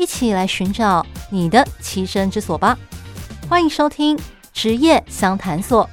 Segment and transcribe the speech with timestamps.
[0.00, 2.78] 一起来寻找你的栖身之所吧！
[3.50, 4.18] 欢迎收听
[4.50, 5.86] 职业相谈所。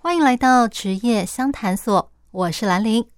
[0.00, 3.08] 欢迎来到职业相谈所，我是兰玲。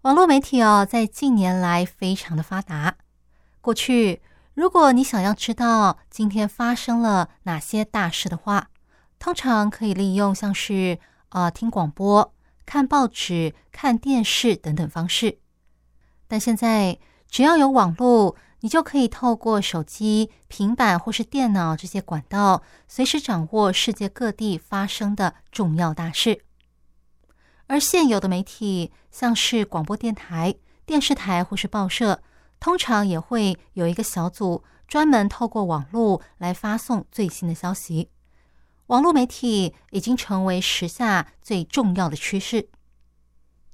[0.00, 2.96] 网络媒体哦，在近年来非常的发达。
[3.60, 4.20] 过去，
[4.58, 8.70] 如果你想要知道今天发生了哪些大事的话，
[9.20, 12.34] 通常可以利用像是、呃、听广播、
[12.66, 15.38] 看报纸、看电视等等方式。
[16.26, 16.98] 但现在，
[17.30, 26.42] 只要有网络，你就可以透过手机、平板或是电脑这些管道，随时掌握世界各地发生的重要大事。
[27.68, 32.20] 而现有的媒体，像是广播电台、电视台或是报社，
[32.60, 38.10] 通常也会有一个小组专门透过网络来发送最新的消息。
[38.86, 42.68] 网络媒体已经成为时下最重要的趋势。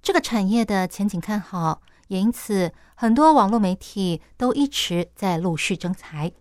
[0.03, 6.33] 这个产业的前景看好，也因此很多网络媒体都一直在陆续征才。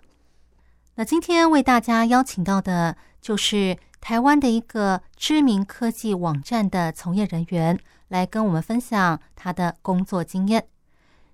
[0.95, 3.77] 那今天为大家邀请到的就是。
[4.03, 10.67] 台湾的一个知名科技网站的从业人员来跟我们分享他的工作经验。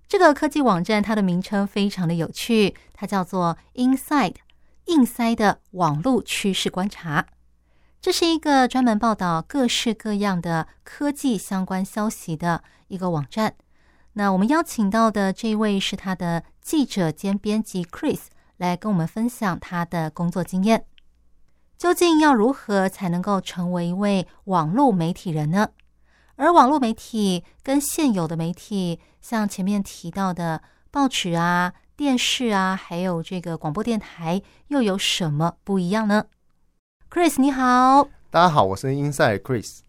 [0.10, 4.38] 这个科技网站它的名称非常的有趣，它叫做 Inside，
[4.86, 7.28] 硬塞的网络趋势观察。
[8.02, 13.54] 这是一个专门报道各式各样的科技相关消息的一个网站。
[14.14, 18.22] 那我们邀请到的这位是他的记者兼编辑 Chris
[18.58, 20.86] 来跟我们分享他的工作经验。
[21.78, 25.70] 究竟要如何才能够成为一位网络媒体人呢？
[26.39, 36.27] 而网络媒体跟现有的媒体，像前面提到的报纸啊、电视啊，还有这个广播电台，又有什么不一样呢
[37.11, 38.08] ？Chris，你好。
[38.32, 39.80] 大家好，我是 Inside Chris。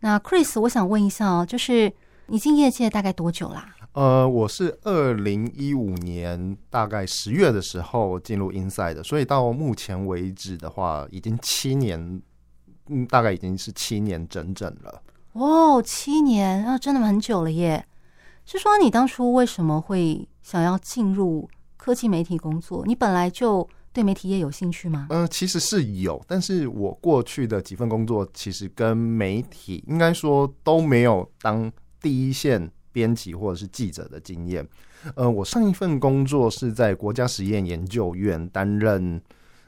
[0.00, 1.90] 那 Chris，我想问一下哦，就是
[2.26, 3.74] 你进业界大概多久啦？
[3.92, 12.20] 呃，我是二零一五年大概十月的时候进入 Inside 的，所以到目前为止的话，已经七年，
[12.88, 15.00] 嗯，大概已经是七年整整了。
[15.34, 17.86] 哦，七年，那真的很久了耶。
[18.44, 22.84] 是说你当初为什么会想要进入科技媒体工作？
[22.86, 25.06] 你本来就对媒体业有兴趣吗？
[25.10, 31.70] 呃，其实是有，但是我过去的几份工作其实跟媒体应该说都没有当
[32.00, 32.70] 第一线。
[32.94, 34.64] 编辑或者是记者的经验，
[35.16, 39.20] 呃，我上一份工作是在国家实验研究院担任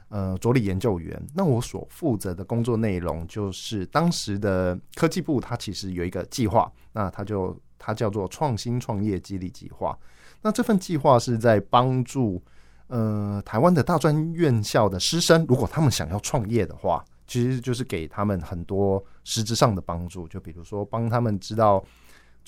[0.09, 1.21] 呃助理研究员。
[1.35, 9.97] 那我所负责的工作内容就是当时的科技部，它其实有一个计划，那它就它叫做创新创业激励计划。
[10.41, 12.41] 那这份计划是在帮助
[12.87, 21.83] 呃台湾的大专院校的师生，如果他们想要创业的话，其实就是给他们很多实质上的帮助，就比如说帮他们知道。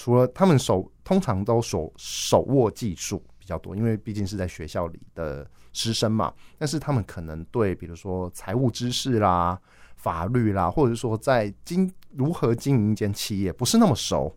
[0.01, 6.33] 除了他们手通常都手手握技术较多，因为毕竟是在学校里的师生嘛。
[6.57, 9.59] 但是他们可能对比如说财务知识啦、
[9.95, 14.33] 法律啦，或者说在经如何经营一间企业不是那么熟。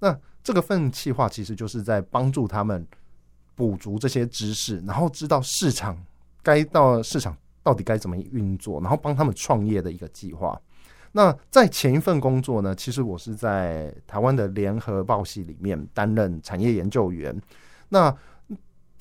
[0.00, 2.86] 那这个份企划其实就是在帮助他们
[3.54, 5.96] 补足这些知识，然后知道市场
[6.42, 10.60] 该到市场到底该怎么运作，然后帮他们创业的一个计划。
[11.12, 17.40] 那在前一份工作呢，其实我是在台湾的联合报系里面担任产业研究员。
[17.88, 18.14] 那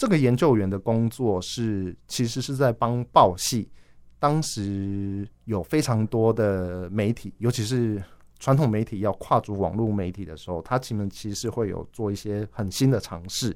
[0.03, 3.69] 这个研究员的工作是，其实是在帮报系，
[4.19, 8.03] 当时有非常多的媒体，尤其是
[8.38, 13.55] 传统媒体要跨足网络媒体的时候，他其实其实会有做一些很新的尝试。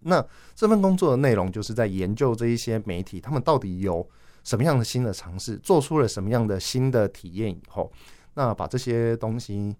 [0.00, 0.22] 那
[0.54, 4.06] 这份工作的内容就是在研究这一些媒体，他们到底有。
[4.44, 7.90] 什么样的新的尝试，做出了什么样的新的体验以后，
[8.34, 9.74] 那把这些东西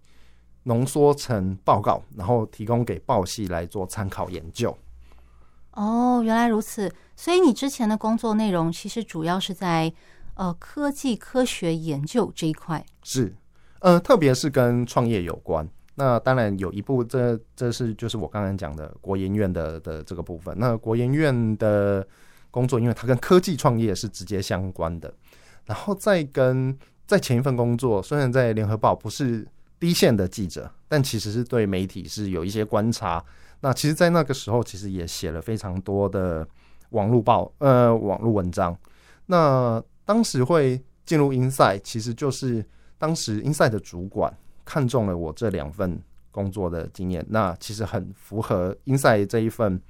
[0.63, 4.77] 浓缩成报告，然后提供给报系来做参考研究。
[5.77, 6.91] 哦，原来如此。
[7.15, 9.93] 所以你之前的工作内容其实主要是在
[10.33, 12.83] 呃科技科学研究这一块。
[13.03, 13.33] 是，
[13.79, 15.67] 呃，特别是跟创业有关。
[15.95, 20.53] 那当然有一部，这这是就是我刚刚讲的国研院的的这个部分。
[20.57, 22.05] 那国研院的。
[22.49, 25.13] 工作，因为它跟科技创业是直接相关的。
[25.65, 26.75] 然后再跟
[27.05, 29.45] 在前一份工作，虽然在联合报不是
[29.79, 33.23] 第一线的记者，但其实是对媒体是有一些观察。
[33.59, 36.47] 那其实，在那个时候，其实也写了非常多的
[36.89, 38.77] 网络报呃网络文章。
[39.25, 42.65] 那当时会进入 Inside，其实就是
[42.97, 46.01] 当时 Inside 的主管看中了我这两份
[46.31, 49.81] 工作的经验，那其实很符合 Inside 这一份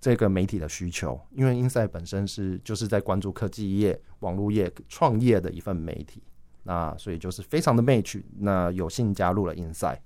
[0.00, 6.22] 这个媒体的需求，因为 Inside 本身是就是在关注科技业、网络业、创业的一份媒体，
[6.62, 9.98] 那所以就是非常的 match，那有幸加入了 Inside。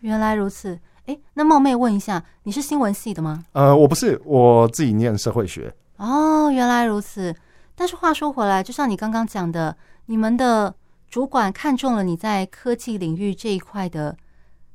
[0.00, 3.42] 原来如此，哎、欸，那冒昧问一下，你是新闻系的吗？
[3.52, 5.74] 呃，我不是，我自己念社会学。
[5.96, 7.34] 哦，原来如此。
[7.74, 9.74] 但是话说回来，就像你刚刚讲的，
[10.04, 10.74] 你们的
[11.08, 14.14] 主管看中了你在科技领域这一块的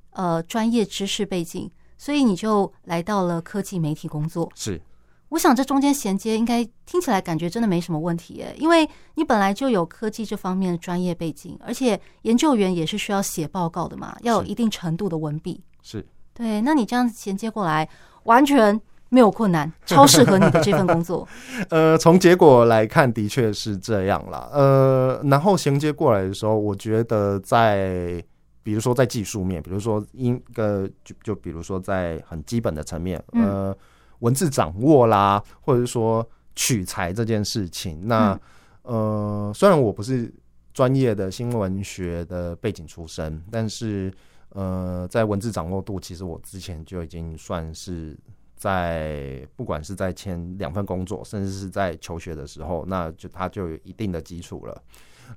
[0.09, 1.69] 呃专业知识背景，
[1.99, 4.51] 所以你就来到了科技媒体工作。
[4.55, 4.81] 是，
[5.29, 15.63] 我想这中间衔接应该听起来感觉真的没什么问题耶，因为你本来就有科技这方面的专业背景，而且研究员也是需要写报告的嘛，要有一定程度的文笔。
[15.85, 16.03] 是，
[16.33, 17.87] 对，那你这样衔接过来，
[18.23, 18.79] 完全。
[19.09, 21.27] 没有困难，超适合你的这份工作。
[21.69, 24.49] 呃，从结果来看，的确是这样啦。
[24.51, 28.19] 呃，然后衔接过来的时候，我觉得在，
[28.63, 33.71] 比如说在技术面，比如说一个就就比如说在很基本的层面，呃，
[34.17, 38.35] 文字掌握啦，或者是说取材这件事情，那
[38.81, 40.33] 呃，虽然我不是
[40.73, 44.11] 专业的新闻学的背景出身，但是
[44.53, 48.17] 呃，在文字掌握度，其实我之前就已经算是。
[48.55, 54.83] 在不管是在前两份工作，甚至是在求学的时候，那就他就有一定的基础了。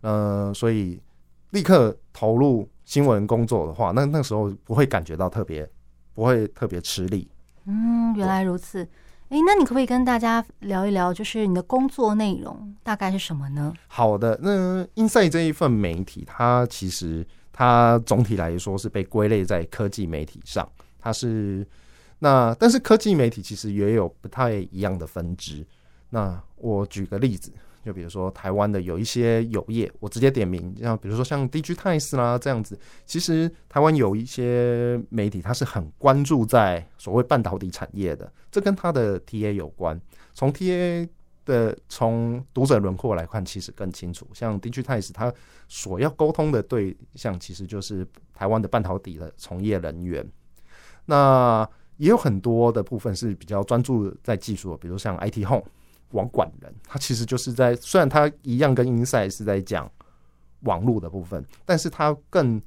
[0.02, 1.02] 嗯、呃，所以
[1.50, 5.68] 立刻投入新闻工作的话，那那时候不会感觉到特别，
[6.14, 7.28] 不会特别吃力。
[7.64, 8.88] 嗯，原来如此。
[9.28, 13.74] 哎，那你可不可以跟大家聊一聊，就是你的工作内容大概是什么呢？
[13.88, 20.70] 好的，那 Inside 这一份媒体，它其实它总体来说是被归类在科技媒体上，
[21.00, 21.66] 它是。
[22.18, 25.62] 那但是科技媒体其实也有不太一样的分支。
[26.08, 27.52] 那我举个例子，
[27.84, 40.00] 就比如说台湾的有一些有业，我直接点名，像比如说像 DIGITIMES 啦这样子，其实台湾有一些媒体，它是很关注在所谓半导体产业的，这跟它的 TA 有关。
[40.32, 41.06] 从 TA
[41.46, 44.28] 的从读者轮廓来看，其实更清楚。
[44.34, 45.32] 像 DIGITIMES 它
[45.68, 50.28] 所要沟通的对象，其实就是台湾的半导体的从业人员。
[51.06, 51.66] 那
[51.96, 55.64] 也有很多的部分是比较专注在技术，比如像 IT Home
[56.10, 59.90] 网管人，他其实就是在虽然他一样跟 Inside 是在讲
[60.60, 62.60] 网络的部分，但是他更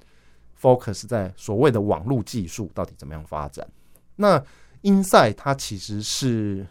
[0.59, 3.67] focus 在所谓的网络技术到底怎么样发展。
[4.15, 4.43] 那
[4.83, 6.65] Inside 它其实是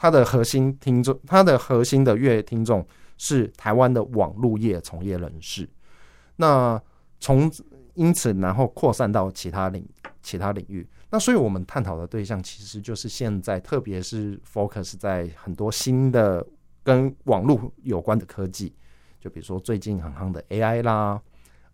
[0.00, 2.82] 它的核心听众，它的核心的阅听众
[3.18, 5.68] 是台湾的网络业从业人士。
[6.36, 6.82] 那
[7.18, 7.52] 从
[7.92, 9.86] 因此然后扩散到其他领
[10.22, 10.88] 其他领域。
[11.10, 16.46] 那所以，我们探讨的对象其实就是现在，特别是 focus 在很多新的
[16.82, 18.74] 跟网络有关的科技，
[19.20, 21.20] 就比如说最近很夯的 AI 啦，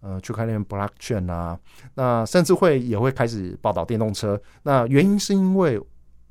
[0.01, 1.57] 呃，区块链 blockchain 啦，
[1.95, 4.41] 那甚至会也会开始报道电动车。
[4.65, 5.81] 那原因是因为，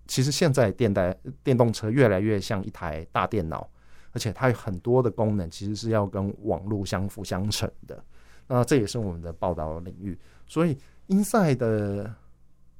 [0.07, 3.69] 其实现在电代电动车越来越像一台大电脑，
[4.11, 8.03] 而且它有很多的功能其实是要跟网络相辅相成的。
[8.47, 10.17] 那这也是我们的报道领域。
[10.47, 12.15] 所以，Inside 的。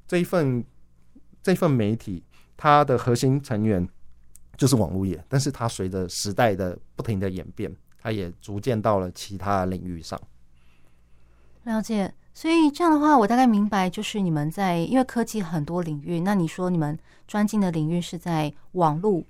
[0.07, 0.63] 这一份
[1.41, 2.23] 这一份媒体，
[2.55, 3.89] 它的核心成员
[4.55, 10.21] 就是网络业，但是它随着时代的不停的演变，它也逐渐到了其他领域上。
[11.63, 19.23] 了解，所以这样的话，我大概明白，就是你们在因为科技很多领域，那你说你们专精的领域是在网络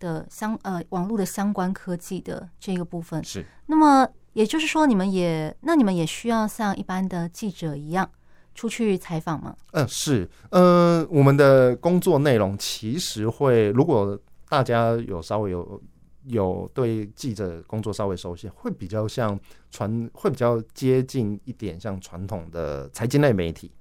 [0.00, 3.46] 的相呃网络的相关科技的这个部分，是。
[3.66, 8.10] 那么也就是说，你们也那你们也需要像一般的记者一样。
[8.54, 9.54] 出去采访吗？
[9.72, 15.78] 嗯、呃，是，嗯、呃，我们的工作内容其实会，如果大家有稍微有
[16.26, 19.38] 有对记者工作稍微熟悉，会比较像
[19.70, 23.72] 传，会比较接近一点像传统的财经类媒体。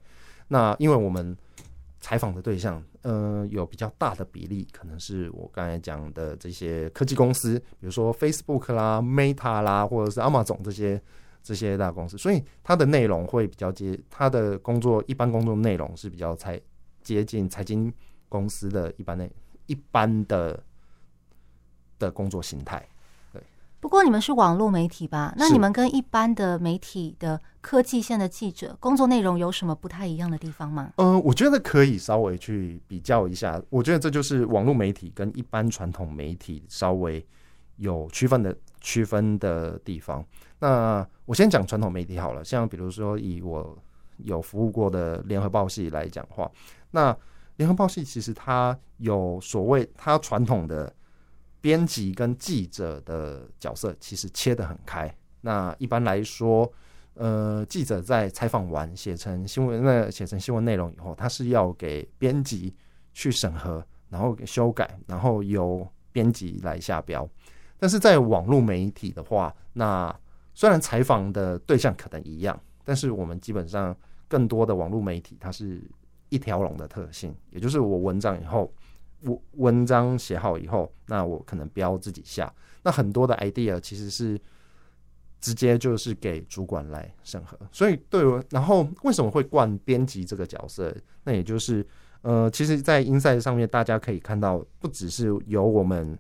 [0.48, 1.36] 那因为我们
[2.00, 11.02] 采访的对象，嗯、呃，有比较大的比例，可能是我刚才讲的这些科技公司，比如说 Facebook 啦、Meta 啦，或者是 Amazon 这些。
[11.48, 16.60] 这些大公司，所以它的内容会比较接，它的工作一般工作内容是比较才
[17.04, 17.94] 接近财经
[18.28, 19.32] 公司的一般内
[19.68, 20.60] 一般的
[22.00, 22.86] 的工作形态。
[23.32, 23.42] 对，
[23.80, 25.34] 不过你们是网络媒体吧？
[25.38, 30.92] 那你们跟一般的媒体的科技线的记者工作内容有什么不太一样的地方吗？
[30.98, 33.62] 嗯、呃，我觉得可以稍微去比较一下。
[33.70, 37.26] 我觉得这就是网络媒体跟一般传统媒体稍微
[37.78, 38.56] 有区分的。
[38.82, 40.24] 区分的地方。
[40.60, 43.76] 那我先讲传统媒体好了，像比如说以我
[44.18, 46.48] 有服务过的联合报系来讲话，
[46.92, 47.18] 那
[47.56, 50.94] 联合报系其实它有所谓它传统的
[51.66, 55.12] 编辑跟记者的角色，其实切得很开。
[55.42, 56.72] 那一般来说，
[57.16, 62.72] 呃，记者在采访完写成新闻，那写成新闻内容以后，他是要给编辑
[63.14, 67.28] 去审核，然后修改，然后由编辑来下标。
[67.80, 70.16] 但是在网络媒体的话，那
[70.54, 75.82] 虽然采访的对象可能一样，但是我们基本上更多的网络媒体，它是
[76.30, 78.72] 一条龙的特性，也就是我文章以后，
[79.22, 82.54] 我文章写好以后，那我可能标自己下，
[82.84, 84.40] 那很多的 idea 其实是
[85.40, 87.58] 直接就是给主管来审核。
[87.72, 90.96] 所以对我，然后为什么会冠编辑这个角色？
[91.24, 91.86] 那也就是
[92.22, 96.18] 呃，其实，在 Inside 上面大家可以看到，不只是有我们。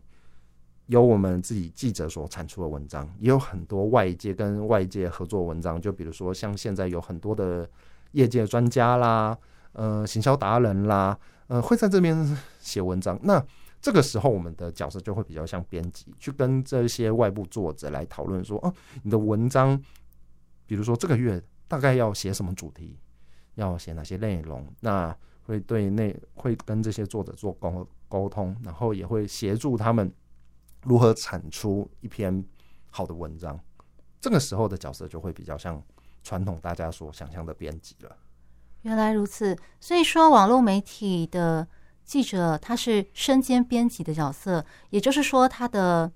[0.87, 5.81] 有我们自己记者所产出的文章，也有很多外界跟外界合作文章。
[5.81, 7.67] 就比如说，像现在有很多的
[8.11, 9.35] 业界专家啦，
[9.71, 13.19] 呃，行销达人啦，呃，会在这边写文章。
[13.23, 13.43] 那
[13.81, 18.73] 这个时候，我们的角色就会比较像编辑，去跟这些外部作者来讨论说，哦，
[19.03, 19.79] 你的文章，
[20.65, 22.97] 比如说这个月大概要写什么主题，
[23.55, 30.11] 要写哪些内容，那会对内会跟这些作者做沟沟通，然后也会协助他们。
[30.83, 32.45] 如何产出一篇
[32.91, 33.59] 好的文章？
[34.21, 35.81] 这个时候的角色就会比较像
[36.21, 38.15] 传统大家所想象的编辑了。
[38.85, 41.67] 原来如此，所以说网络媒体的
[42.03, 46.11] 记者他是身兼编辑的角色，也就是说他的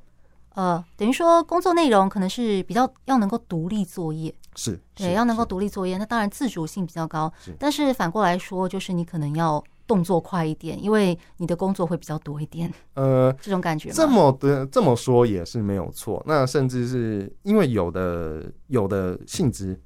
[0.54, 7.32] 呃，等于说工作内容可能是比较要能够独立作业，是对，要能够独立作业，那当然自主性比较高。
[7.58, 9.64] 但是反过来说，就是你可能要。
[9.90, 12.72] 动作快一点，因为你的工作会比较多一点。
[12.94, 16.24] 呃， 这种感觉，这么的这么说也是没有错。
[16.28, 19.82] 那甚至是因为有的有的性质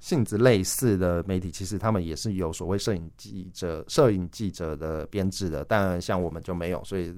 [0.00, 6.82] 性质类似的媒体，其实他们也是有所谓摄影记者、摄影记者的编制的，但像我们就没有。
[6.82, 7.14] 所以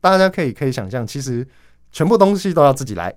[0.00, 1.46] 大家可以可以想象，其实
[1.92, 3.14] 全部东西都要自己来。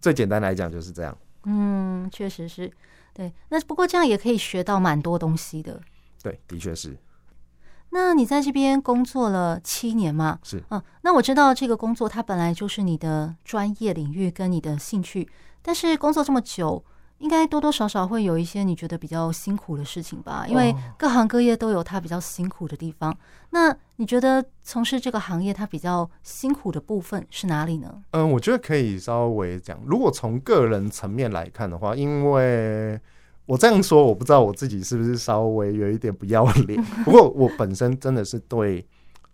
[0.00, 1.16] 最简单来讲就是这样。
[1.44, 2.70] 嗯，确实是。
[3.14, 5.80] 对，那不过这样也可以学到蛮多东西的。
[6.22, 6.96] 对，的确是。
[7.90, 10.40] 那你在这边工作了七年吗？
[10.42, 15.30] 是，嗯，那我知道这个工作它本来就是你的专业领域跟你的兴趣，
[15.62, 16.84] 但是工作这么久，
[17.18, 20.44] 应该多多少少会有一些你觉得比较辛苦的事情吧？
[20.48, 23.10] 因为各行各业都有它比较辛苦的地方。
[23.10, 23.16] 哦。
[23.50, 28.02] 那你觉得从事这个行业它比较辛苦的部分是哪里呢？
[28.10, 33.00] 嗯，我觉得可以稍微讲，如果从个人层面来看的话，因为。
[33.46, 36.82] 我这样说，我不知道我自己是不是稍微有一点不要脸。
[37.04, 38.82] 不过我本身真的是对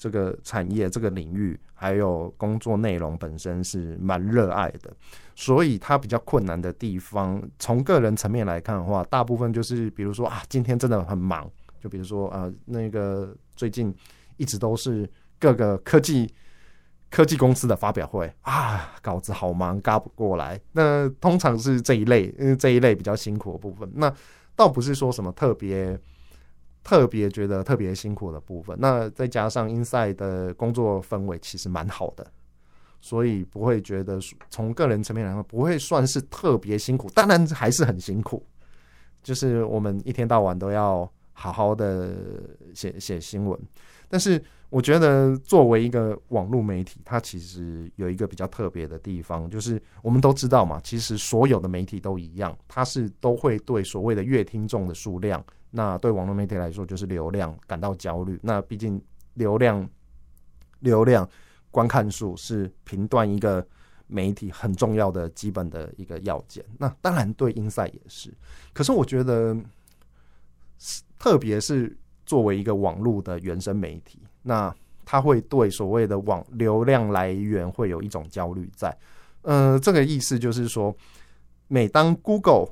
[0.00, 4.90] 这个产业、这个领域，还有工作内容本身是蛮热爱的。
[5.36, 11.46] 所以它比较困难的地方，从个人层面来看的话，大部分就是比如说啊，今天真的很忙。
[11.78, 13.94] 就比如说啊，那个最近
[14.38, 15.06] 一直都是
[15.38, 16.32] 各个科技。
[17.12, 20.60] 科技公司的发表会啊，稿子好忙，赶不过来。
[20.70, 23.90] 那通常是这一类，因为这一类比较辛苦的部分。
[23.96, 24.14] 那
[24.54, 25.98] 倒不是说什么特别
[26.82, 28.76] 特别觉得特别辛苦的部分。
[28.80, 32.26] 那再加上 Inside 的工作氛围其实蛮好的，
[33.00, 34.18] 所以不会觉得
[34.48, 37.08] 从个人层面来说不会算是特别辛苦。
[37.10, 38.44] 当然还是很辛苦，
[39.22, 42.14] 就是我们一天到晚都要好好的
[42.74, 43.58] 写写新闻，
[44.10, 44.42] 但是。
[44.72, 58.38] 我觉得作为一个网络媒体，它其实有一个比较特别的地方，就是我们都知道嘛，其实所有的媒体都一样，它是都会对所谓的阅听众的数量，那对网络媒体来说就是流量感到焦虑。
[58.44, 59.02] 那毕竟
[59.34, 59.90] 流量、
[60.78, 61.28] 流量
[61.72, 63.66] 观看数是评断一个
[64.06, 66.64] 媒体很重要的基本的一个要件。
[66.78, 68.32] 那当然对 Inside 也是，
[68.72, 69.56] 可是我觉得，
[71.18, 71.98] 特别是
[72.30, 74.20] 作为一个网络的原生媒体。
[74.40, 74.72] 那
[75.04, 78.96] 他会对所谓的网流量来源会有一种焦虑在，
[79.42, 80.94] 呃，这个意思就是说，
[81.66, 82.68] 每当 Google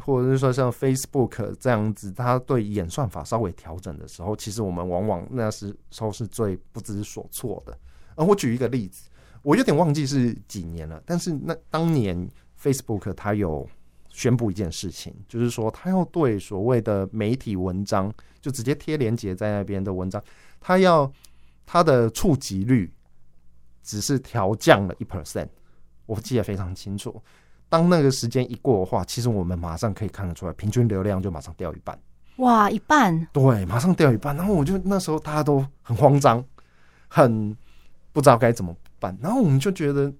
[0.00, 7.76] 或者是说像 Facebook 这样子，它对演算法稍微调整的时候，其实我们往往那时候是最不知所措的。
[8.14, 9.10] 呃，我举一个例子，
[9.42, 12.26] 我有点忘记是几年了，但是那当年
[12.58, 13.68] Facebook 它有
[14.12, 20.22] 宣布一件事情，就是说他要对所谓的媒体文章，就直接贴连接在那边的文章。
[20.60, 21.10] 他要
[21.66, 22.92] 他的触及率
[23.82, 25.48] 只是调降了一 percent，
[26.06, 27.20] 我记得非常清楚。
[27.68, 31.98] 当那个时间一过的话，其实我们马上可以看得出来，平均流量就马上掉一半。
[32.36, 33.26] 哇，一半？
[33.32, 34.36] 对，马上掉一半。
[34.36, 36.44] 然后我就那时候大家都很慌张，
[37.08, 37.56] 很
[38.12, 39.16] 不知道该怎么办。
[39.22, 40.12] 然后我们就觉得，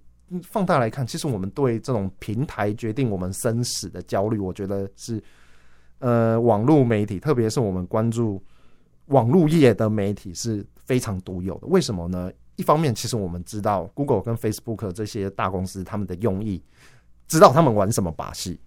[0.42, 5.22] 放大来看，其实我们对这种平台决定我们生死的焦虑，我觉得是
[5.98, 8.42] 呃，网络媒体，特别是我们关注
[9.06, 11.66] 网络业的媒体是非常独有的。
[11.66, 12.30] 为什么呢？
[12.56, 16.62] 一方面，其实我们知道 Google 跟 Facebook 这些大公司他们的用意，
[17.26, 18.60] 知道他们玩什么把戏，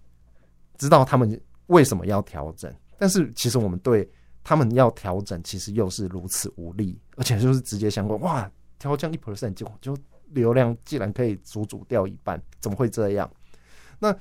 [0.76, 4.08] 知道他们为什么要调整，但是其实我们对
[4.42, 8.18] 他们要调整，其实又是如此无力，而且就是直接相关。
[8.20, 9.96] 哇，调降一 percent 就就
[10.30, 13.30] 流量竟然可以足足掉一半，怎么会这样？
[13.98, 14.14] 那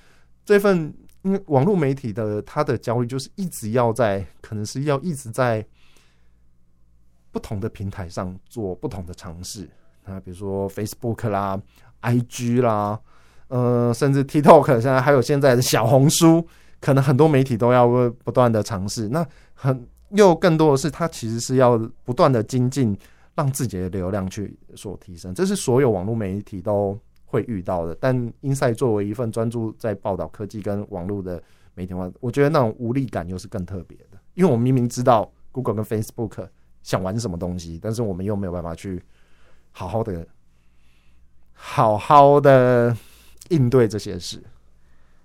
[0.43, 5.65] 这份因为网络媒体的他的焦虑就是一直要在，可能是要一直在。
[7.31, 9.69] 不同的平台上做不同的尝试，
[10.05, 11.61] 那比如说 Facebook 啦、
[12.01, 12.97] IG 啦，
[13.49, 16.47] 呃，甚至 TikTok，现在还有现在的小红书，
[16.79, 17.85] 可能很多媒体都要
[18.23, 19.09] 不断的尝试。
[19.09, 22.97] 那很又更多的是，它其实是要不断的精进，
[23.35, 25.35] 让自己的流量去所提升。
[25.35, 27.95] 这是所有网络媒体都会遇到的。
[27.99, 31.41] 但 Insight 作为一份专注在报道科技跟网络的
[31.75, 36.47] 媒体话，我觉得那种无力感又是更特别的，因为我明明知道 Google 跟 Facebook。
[36.85, 39.01] 想玩什么东西，但是我们又没有办法去
[39.71, 40.23] 好好的、
[41.53, 42.95] 好好的
[43.49, 44.39] 应对这些事。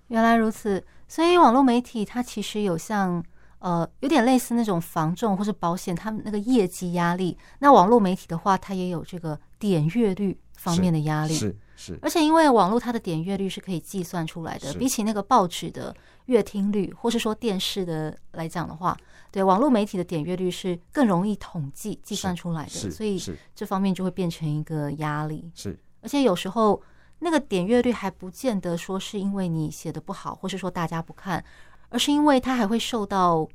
[0.08, 3.22] 原来如此，所以网络媒体它其实有像
[3.60, 7.38] 呃，有点类似那种房仲或是保险，他们那个业绩压力。
[7.60, 11.34] 那网络媒体的话，它也有这个点阅率方面的压力。
[11.34, 15.94] 是是，而且因为网络它的点阅率是可以计算出来的，比起那个报纸的
[16.26, 18.96] 阅听率，或是说电视的来讲的话。
[19.32, 23.22] 对，网络媒体的点阅率是更容易统计计算出来的，所以
[23.54, 25.48] 这方面就会变成一个压力。
[25.54, 26.82] 是，而且有时候
[27.20, 31.44] 那个点阅率还不见得说是因为你写的不好，或是说大家不看，
[31.90, 33.46] 而是因为它还会受到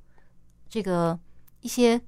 [0.69, 1.19] 这个
[1.61, 1.99] 一些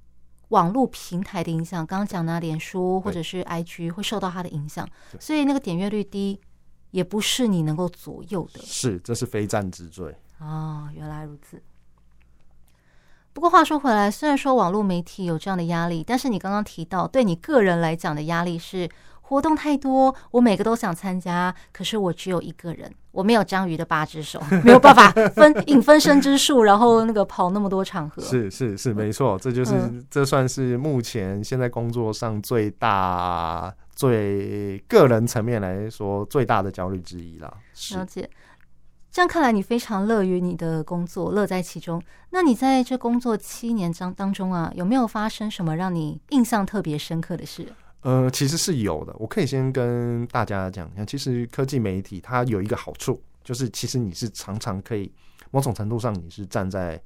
[0.50, 1.86] 网络平台的影响。
[1.86, 4.88] 刚刚讲的脸书或者是 IG 会受到它的影响，
[5.20, 6.40] 所以那个点阅率低
[6.92, 8.62] 也不是你能够左右的。
[8.62, 10.16] 是，这是非战之罪。
[10.40, 11.62] 哦，原来如此。
[13.34, 18.90] 不过话说回来，虽然说网络媒体有这样的压力，但是你刚刚提到，对你个人来讲的压力是
[19.28, 28.22] 活动太多，我每个都想参加，可是我只有一个人，我没有章鱼的八只手， 没有办法分引分身之术，然后那个跑那么多场合。
[28.22, 37.54] 是是是，没错，这就是、嗯、这算是目前现在工作上最大、最个人层面来说最大的焦虑之一了。
[37.96, 38.30] 了解。
[39.12, 42.02] 这样看来，你非常乐于你的工作，乐在其中。
[42.30, 47.68] 那你在这工作七年当当中啊，有没有发生什么让你印象特别深刻的事？
[48.02, 49.14] 呃，其实是有的。
[49.18, 55.12] 我可以先跟大家讲一下，其实科技媒体它有一个好处，就是其实你是常常可以
[55.52, 57.02] 某种程度上，你是站在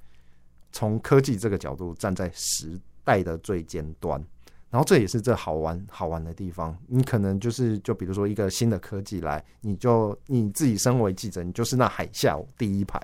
[0.72, 4.24] 从科技这个角度站在时代的最尖端。
[4.70, 6.78] 然后这也是这好玩好玩的地方。
[6.88, 12.98] 你可能就是就比如说一个新的科技来，你就你自己身为记者，你就是那海啸第一排。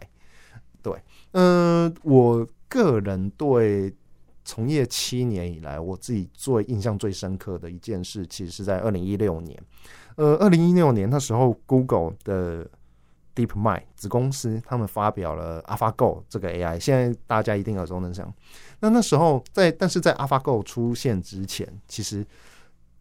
[0.81, 0.93] 对，
[1.31, 3.93] 嗯、呃，我个人对
[4.47, 9.61] 从业七年以来，我自己最印象最深刻的一件事，其实是在二零一六年。
[10.15, 12.65] 呃，二零一六年那时候，Google 的
[13.35, 18.33] DeepMind 子公司他们发表了 AlphaGo 这个 AI，现在大家一定耳熟能详。
[18.79, 22.25] 那那时候在，但是在 AlphaGo 出现之前，其实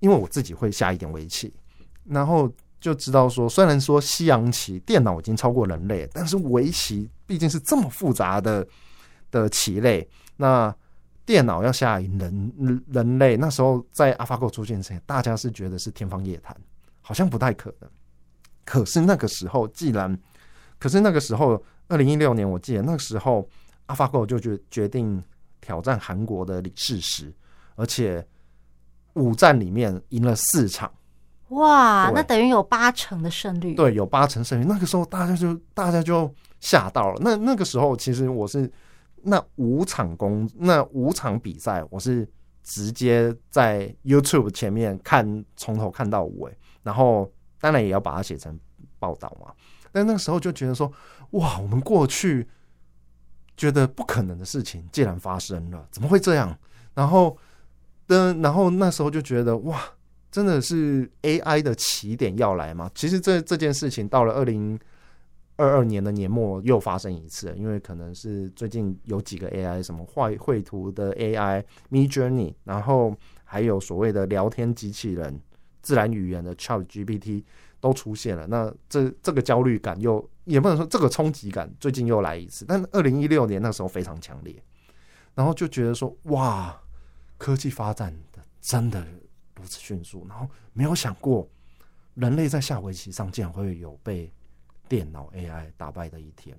[0.01, 1.55] 因为我自己会下一点围棋，
[2.07, 8.67] 然后就知道说，虽然说西洋棋电脑已经超过人类，但是围棋毕竟是这么复杂的
[9.31, 10.07] 的棋类，
[10.39, 10.75] 那
[11.27, 16.57] 电脑要下赢人人类，那时候在 AlphaGo 出现之前，大家是觉得是天方夜谭，
[17.03, 17.91] 好像不太可能。
[18.65, 20.19] 可是那个时候，既然，
[20.79, 23.47] 可是那个时候，二零一六年，我记得那个时候
[23.89, 25.23] AlphaGo 就决决定。
[25.59, 27.33] 挑战韩国的李世石，
[27.75, 28.25] 而且
[29.15, 30.89] 五战里面赢了四场，
[31.49, 32.09] 哇！
[32.15, 33.75] 那等于有八成的胜率。
[33.75, 34.65] 对，有八成胜率。
[34.65, 37.21] 那个时候大家就大家就吓到了。
[37.21, 38.71] 那那个时候其实我是
[39.27, 42.29] 那五场公那五场比赛，我是
[42.63, 48.59] 直接在 YouTube 前面看，从头看到尾，然后当然也要把它写成
[48.99, 49.53] 报道嘛。
[49.93, 50.91] 但那个时候就觉得说，
[51.33, 52.47] 哇，我们过去。
[53.59, 56.55] 觉得不可能的事情竟然发生了，怎么会这样？
[56.93, 57.35] 然后，
[58.07, 59.83] 的，然后那时候就觉得哇，
[60.31, 62.91] 真的是 AI 的起点要来吗？
[62.95, 64.79] 其实这这件事情到了二零
[65.57, 75.41] 二二年的年末又发生一次，因为可能是最近有几个 AI，什么画绘图的 AI，Me Journey，然后还有所谓的聊天机器人、
[75.83, 77.43] 自然语言的 ChatGPT
[77.81, 80.29] 都出现了，那这这个焦虑感又。
[80.47, 84.55] 也不能说这个冲击感最近又来一次，但二零一六年那时候非常强烈，
[85.35, 86.81] 然后就觉得说哇，
[87.37, 89.05] 科技发展的真的
[89.57, 91.49] 如此迅速，然后没有想过
[92.15, 94.33] 人类在下围棋上竟然会有被
[94.89, 96.57] 电脑 AI 打败的一天。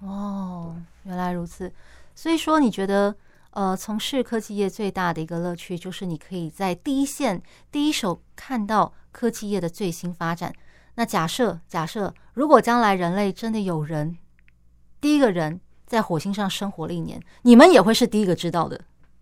[0.00, 1.72] 哦，原来如此。
[2.14, 3.14] 所以说，你觉得
[3.50, 10.52] 呃，从事科技业最大的一个乐趣，就是你可以在第一线、第一手看到科技业的最新发展。
[10.94, 14.16] 那假设，假设如果将来人类真的有人
[15.00, 18.80] 第一个人在火星上生活了一年，你们也会是第一个知道的。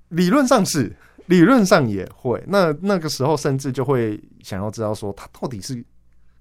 [0.08, 0.94] 理论上是，
[1.26, 2.42] 理论上也会。
[2.46, 5.84] 那那个时候，甚至就会想要知道说，他到底是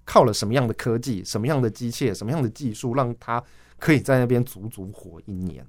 [0.06, 3.44] 靠了什么样的科技、什么样的机械、什么样的技术，让他
[3.78, 5.66] 可以在那边足足活一年。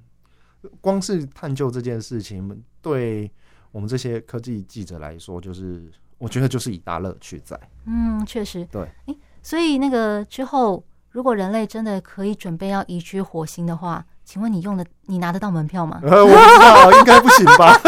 [0.81, 3.31] 光是探究这件事情，对
[3.73, 7.59] 我们这些科技记者来说，就是我觉得就是一大乐趣在。
[7.85, 8.65] 嗯，确实。
[8.67, 8.89] 对。
[9.07, 16.01] 诶，所以那个之后，如果人类真的可以准备要移居火星的话，请问你用的，你拿得到门票吗？
[16.03, 17.81] 呃，我不知道，应该不行吧？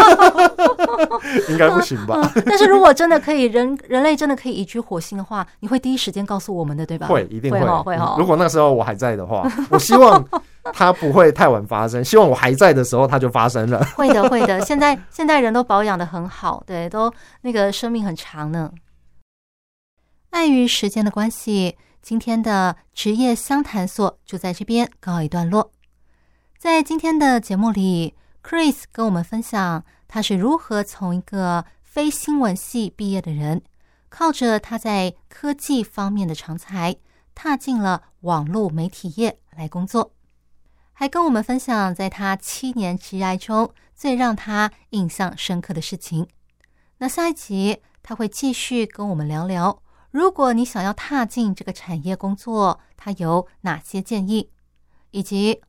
[1.50, 2.32] 应该不行吧？
[2.46, 7.08] 但是如果真的可以，人人类真的可以移居火星的话，你会第一时间告诉我们的，对吧？
[7.08, 8.16] 会，一定会，会会。
[8.16, 10.24] 如果那时候我还在的话， 我希望
[10.72, 12.04] 它不会太晚发生。
[12.04, 13.84] 希望我还在的时候，它就发生了。
[13.96, 14.60] 会的，会的。
[14.60, 18.70] 现在现在人都保养的很好，对，都那个生命很长呢。
[20.30, 25.72] 碍于时间的关系，今天的职业相谈所就在这边告一段落。
[26.58, 33.62] 在今天的节目里，Chris 跟我们分享他是如何从一个非新闻系毕业的人，
[34.08, 36.96] 靠着他在科技方面的长才，
[37.32, 40.12] 踏进了网络媒体业来工作，
[40.92, 46.26] 还跟我们分享在他七年职涯中最让他印象深刻的事情。
[46.96, 54.50] 那下一集他会继续跟我们聊聊，如果你想要踏进这个产业工作，他有哪些建议，
[55.12, 55.62] 以及。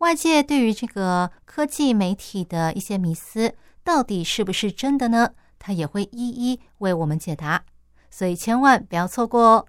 [0.00, 5.30] 外界对于这个科技媒体的一些迷思，到底是不是真的呢？
[5.58, 7.64] 他也会一一为我们解答，
[8.10, 9.66] 所以千万不要错过哦。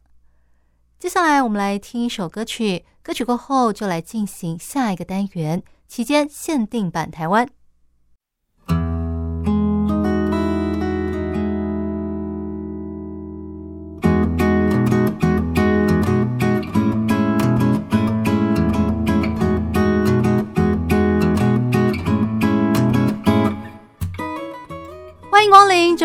[0.98, 7.50] 接下来我们来听一首歌曲，歌曲过后就来进行下一个单元，期间限定版台湾。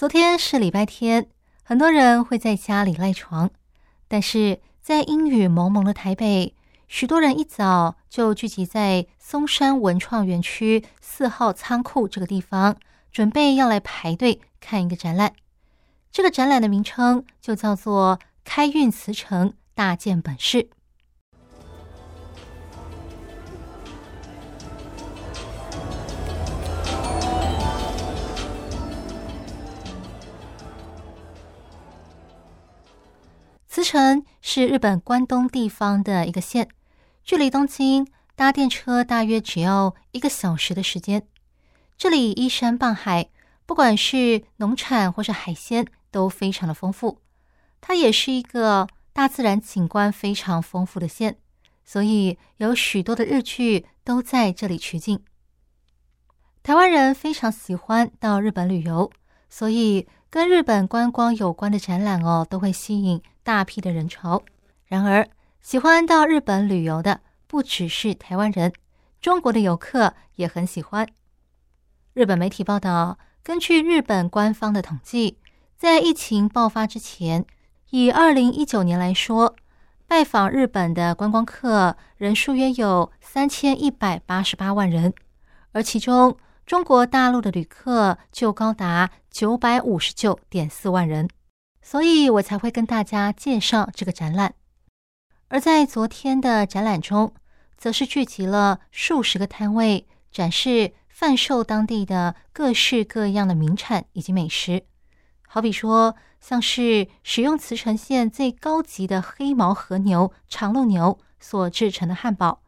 [0.00, 1.28] 昨天是礼拜天，
[1.62, 3.50] 很多人会在家里赖床，
[4.08, 6.54] 但是在阴雨蒙蒙的台北，
[6.88, 12.78] 许多人一早就聚集在松山文创园区四号仓库这个地方，
[13.12, 15.34] 准备要来排队看一个展览。
[16.10, 20.70] 这个展览的名称就叫做“开运慈诚，大建本事”。
[33.70, 36.68] 慈城是日本关东地方的一个县，
[37.22, 38.04] 距离东京
[38.34, 41.22] 搭电车大约只要一个小时的时间。
[41.96, 43.30] 这里依山傍海，
[43.66, 47.20] 不管是农产或是海鲜都非常的丰富。
[47.80, 51.38] 它也是一个大自然景观非常丰富的县，
[51.84, 55.22] 所以有许多的日剧都在这里取景。
[56.64, 59.12] 台湾人非常喜欢到日本旅游，
[59.48, 64.44] 所以跟日本观光有关的展览哦，都会吸引大批的人潮。
[64.86, 65.28] 然而，
[65.60, 68.72] 喜欢到日本旅游的不只是台湾人，
[69.20, 71.08] 中国的游客也很喜欢。
[72.12, 75.38] 日本媒体报道，根据日本官方的统计，
[75.76, 77.44] 在疫情爆发之前，
[77.90, 79.56] 以二零一九年来说，
[80.06, 85.12] 拜访日本的观光客人数约有三千一百八十八万人，
[85.72, 91.28] 而其中中国大陆的旅客就高达九百五十九点四万人。
[91.82, 94.54] 所以我才会跟大家介绍这个展览。
[95.48, 97.34] 而在昨天的展览中，
[97.76, 104.84] 则是聚集了数十个摊位，展示贩售当地的各式各样的名产以及美食。
[105.48, 112.62] 好比说，像是使用茨城县最高级的黑毛和牛长鹿牛所制成的汉堡，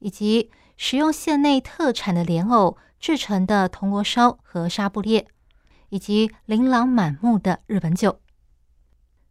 [0.00, 5.26] 以及使用县内特产的莲藕制成的铜锣烧和纱布列，
[5.88, 8.20] 以及琳琅满目的日本酒。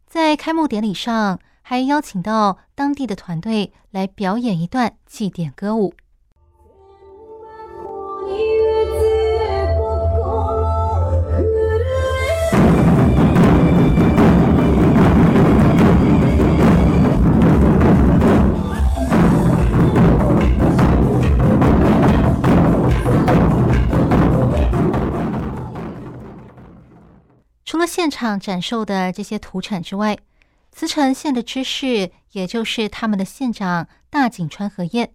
[0.08, 5.92] 在开幕典礼上，还邀请到当地的团队来表演一段祭典歌舞。
[27.87, 30.17] 现场展售的这些土产之外，
[30.71, 35.11] 茨城县的知事，也就是他们的县长大井川和彦，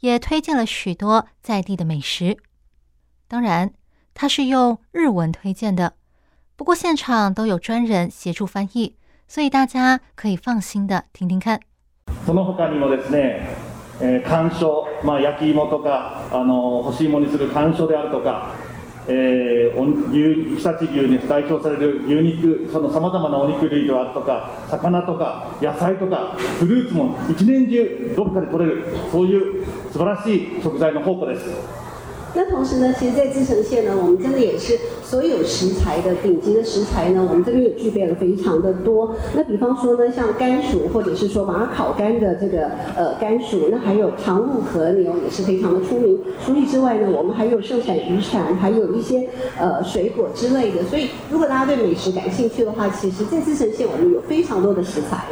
[0.00, 2.36] 也推荐了许多在地的美食。
[3.26, 3.72] 当然，
[4.14, 5.94] 他是用日文推荐的，
[6.56, 11.60] 不过现场都有专人协助翻译，所以大家可以放心的听听看。
[12.26, 13.46] その他にもですね、
[14.00, 18.54] えー、甘藷、まあ焼き芋とか、あの干し芋にする甘藷であるとか。
[19.07, 31.82] えー、牛常陆牛に代表される牛肉、そのさまざまなお肉類であるとか、魚とか野菜とか、フルーツも一年中どこかで取れる、そういう素晴らしい食材の宝庫です。
[32.34, 39.16] 那同时呢，其实，在茨城县呢，我们真的也是所有食材的顶级的食材呢，我们这边也具备了非常的多。
[39.34, 46.20] 那比方说呢，像甘薯，或者是说把它烤干的这个呃甘薯，那还有长鹿和牛也是非常的出名。
[46.44, 49.26] 除此之外呢，我们还有盛产渔产，还有一些
[49.58, 50.84] 呃水果之类的。
[50.84, 55.24] 所以，如果大家对美食感兴趣的话，其实，在茨城县我们有非常多的食材。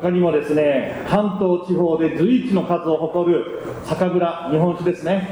[0.00, 3.44] 他にもですね，関东地方で随一の数を夸る
[3.84, 5.28] 酒蔵日本酒ですね。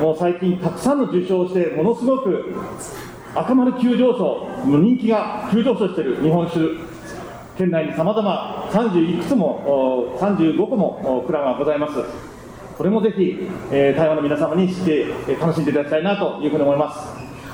[0.00, 2.54] もう最近たくさんの受赏をしてものすごく
[3.34, 6.60] 赤丸急上升人気が急上升している日本酒
[7.58, 12.02] 県内にさまざま30いくつも35个も蔵がございます
[12.78, 15.06] これもぜひえー台湾の皆様に知って
[15.38, 16.98] 楽しんでいただきたいなというふうに思います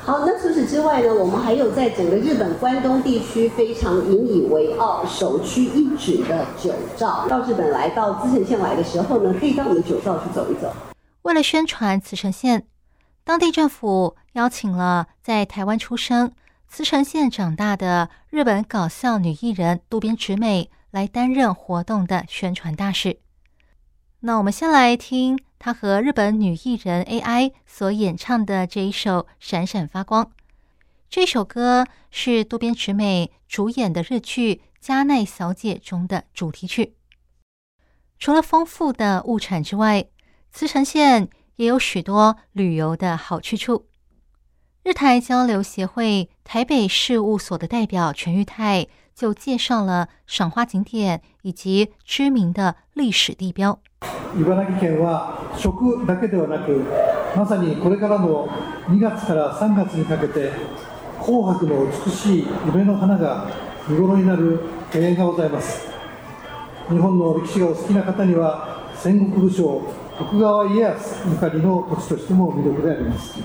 [0.06, 7.26] 好，那除此之外呢，我们还有在整个日本关东地区非常引以为傲、首屈一指的酒造。
[7.28, 10.95] 到日本来到茨城县来的时候呢，可以到我们酒造去走一走。
[11.26, 12.68] 为了宣传茨城县，
[13.24, 16.32] 当地政府邀请了在台湾出生、
[16.68, 23.18] 茨城县长大的日本搞笑女艺人渡边直美来担任活动的宣传大使。
[24.20, 30.24] 那我们先来听她和日本女艺人 AI 所演唱的这一首《闪闪发光》。
[31.10, 36.94] 这首歌是渡边直美主演的日剧《加奈小姐》中的主题曲。
[38.16, 40.06] 除了丰富的物产之外，
[40.55, 43.85] 茨城县也有许多旅游的好去处。
[44.83, 53.79] 日台交流协会台北事务所的代表全玉泰就介绍了赏花景点以及知名的历史地标。
[54.35, 56.83] 茨城県は食だけではなく、
[57.35, 58.47] まさにこれからの
[58.87, 60.51] 2月から3月にかけて
[61.19, 63.47] 红白の美しい梅の花が
[63.87, 64.61] 见顷になる
[64.93, 65.87] 庭园がございます。
[66.89, 69.81] 日本の历史がお好きな方には戦国武将
[70.17, 73.39] 徳川家康ゆかりの土地としても魅力であります。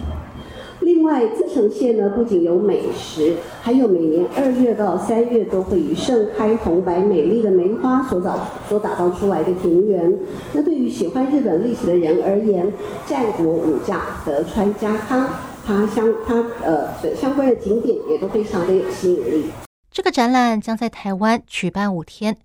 [0.80, 8.38] 另外，茨城县呢不仅有美食，还有每年二月到三月都会以盛开红白美丽的梅花所造
[8.68, 10.16] 所打造出来的庭园。
[10.52, 12.72] 那对于喜欢日本历史的人而言，
[13.06, 15.26] 战国武将德川家康，
[15.66, 19.46] 它相它呃的相关的景点也都非常的有吸引力。
[19.90, 22.36] 这个展览将在台湾举办五天，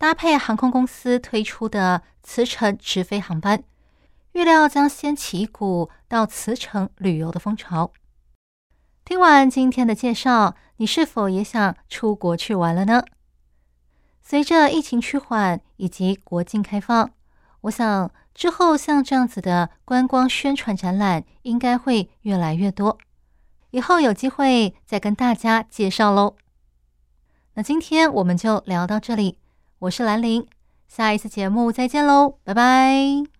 [0.00, 3.62] 搭配航空公司推出的磁城直飞航班。
[4.32, 7.92] 预料将掀起一股到磁城旅游的风潮。
[9.04, 13.04] 听完今天的介绍，你是否也想出国去玩了呢？
[14.22, 17.10] 随着疫情趋缓以及国境开放，
[17.60, 22.96] 我想之后像这样子的观光宣传展览应该会越来越多。
[23.72, 26.36] 以后有机会再跟大家介绍喽。
[27.52, 29.36] 那今天我们就聊到这里，
[29.80, 30.46] 我是兰陵，
[30.88, 33.39] 下一次节目再见喽，拜拜。